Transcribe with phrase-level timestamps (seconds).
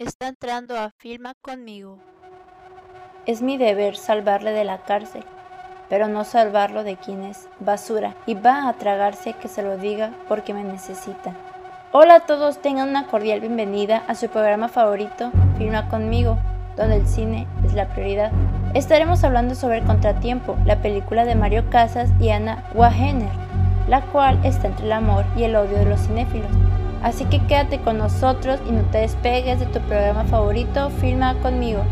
[0.00, 1.98] está entrando a Filma conmigo.
[3.26, 5.24] Es mi deber salvarle de la cárcel,
[5.90, 10.12] pero no salvarlo de quien es basura y va a tragarse que se lo diga
[10.26, 11.34] porque me necesita.
[11.92, 16.38] Hola a todos, tengan una cordial bienvenida a su programa favorito, Filma conmigo,
[16.78, 18.32] donde el cine es la prioridad.
[18.72, 23.32] Estaremos hablando sobre Contratiempo, la película de Mario Casas y Ana Wagener,
[23.86, 26.69] la cual está entre el amor y el odio de los cinéfilos.
[27.02, 31.82] Así que quédate con nosotros y no te despegues de tu programa favorito, Filma conmigo.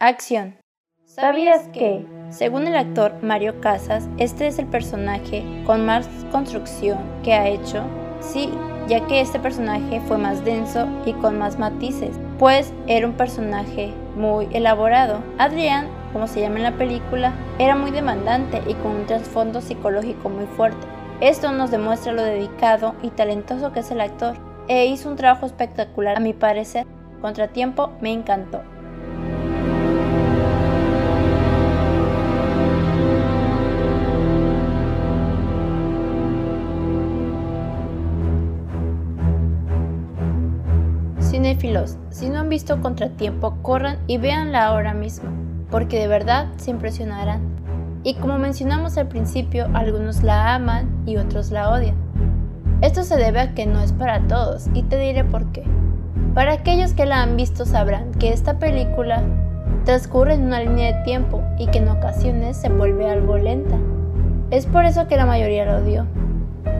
[0.00, 0.56] Acción.
[1.04, 7.34] ¿Sabías que, según el actor Mario Casas, este es el personaje con más construcción que
[7.34, 7.82] ha hecho?
[8.20, 8.50] Sí,
[8.88, 13.92] ya que este personaje fue más denso y con más matices, pues era un personaje
[14.16, 15.20] muy elaborado.
[15.38, 20.28] Adrián, como se llama en la película, era muy demandante y con un trasfondo psicológico
[20.28, 20.86] muy fuerte.
[21.20, 24.36] Esto nos demuestra lo dedicado y talentoso que es el actor,
[24.68, 26.86] e hizo un trabajo espectacular a mi parecer.
[27.20, 28.62] Contratiempo me encantó.
[41.48, 45.30] Cinéfilos, si no han visto Contratiempo, corran y véanla ahora mismo,
[45.70, 47.40] porque de verdad se impresionarán.
[48.04, 51.96] Y como mencionamos al principio, algunos la aman y otros la odian.
[52.82, 55.64] Esto se debe a que no es para todos, y te diré por qué.
[56.34, 59.22] Para aquellos que la han visto sabrán que esta película
[59.86, 63.78] transcurre en una línea de tiempo y que en ocasiones se vuelve algo lenta.
[64.50, 66.04] Es por eso que la mayoría la odió,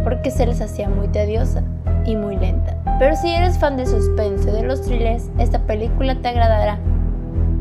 [0.04, 1.62] porque se les hacía muy tediosa
[2.04, 2.77] y muy lenta.
[2.98, 6.78] Pero si eres fan de suspense de los thrillers, esta película te agradará.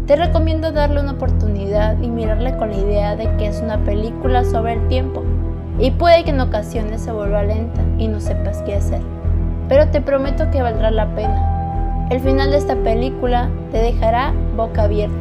[0.08, 4.44] Te recomiendo darle una oportunidad y mirarle con la idea de que es una película
[4.46, 5.24] sobre el tiempo
[5.80, 9.02] y puede que en ocasiones se vuelva lenta y no sepas qué hacer.
[9.70, 12.08] Pero te prometo que valdrá la pena.
[12.10, 15.16] El final de esta película te dejará boca abierta.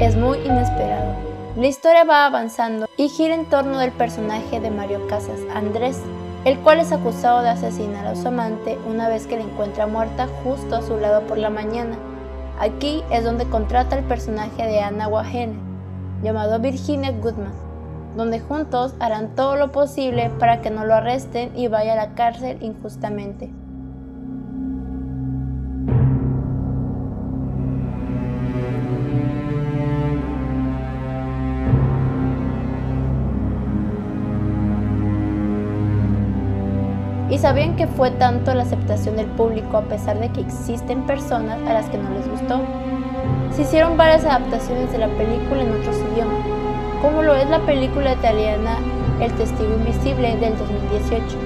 [0.00, 1.12] Es muy inesperado.
[1.56, 6.00] La historia va avanzando y gira en torno del personaje de Mario Casas, Andrés,
[6.44, 10.28] el cual es acusado de asesinar a su amante una vez que la encuentra muerta
[10.42, 11.96] justo a su lado por la mañana.
[12.58, 15.54] Aquí es donde contrata el personaje de Anna Wagene,
[16.22, 17.52] llamado Virginia Goodman,
[18.16, 22.14] donde juntos harán todo lo posible para que no lo arresten y vaya a la
[22.14, 23.50] cárcel injustamente.
[37.42, 41.74] Sabían que fue tanto la aceptación del público a pesar de que existen personas a
[41.74, 42.60] las que no les gustó.
[43.50, 46.46] Se hicieron varias adaptaciones de la película en otros idiomas,
[47.02, 48.78] como lo es la película italiana
[49.20, 51.36] El Testigo Invisible del 2018,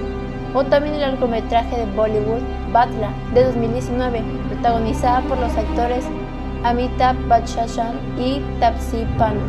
[0.53, 2.43] o también el largometraje de Bollywood
[2.73, 6.05] Batla de 2019, protagonizada por los actores
[6.62, 9.41] Amitabh Bachchan y Tapsi Pannu,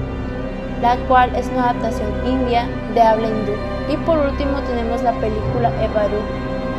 [0.81, 3.53] la cual es una adaptación india de habla hindú.
[3.89, 6.19] Y por último tenemos la película Evaru,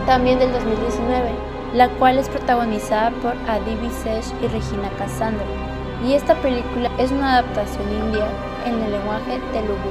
[0.07, 1.31] también del 2019,
[1.75, 5.47] la cual es protagonizada por Adi Sesh y Regina Casandra.
[6.07, 8.27] Y esta película es una adaptación india
[8.67, 9.91] en el lenguaje telugu.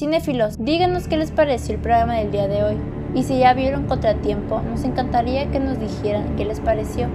[0.00, 2.78] Cinefilos, díganos qué les pareció el programa del día de hoy.
[3.14, 7.08] Y si ya vieron Contratiempo, nos encantaría que nos dijeran qué les pareció,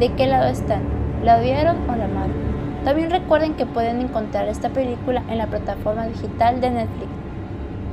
[0.00, 0.82] de qué lado están,
[1.22, 2.34] la odiaron o la amaron.
[2.84, 7.10] También recuerden que pueden encontrar esta película en la plataforma digital de Netflix.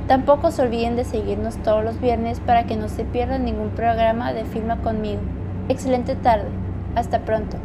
[0.07, 4.33] Tampoco se olviden de seguirnos todos los viernes para que no se pierdan ningún programa
[4.33, 5.21] de Filma conmigo.
[5.67, 6.47] Excelente tarde.
[6.95, 7.57] Hasta pronto.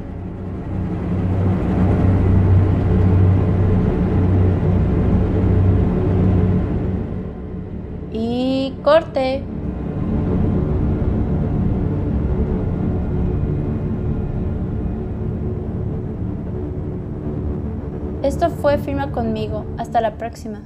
[8.84, 9.42] Corte.
[18.22, 19.64] Esto fue Firma conmigo.
[19.78, 20.62] Hasta la próxima.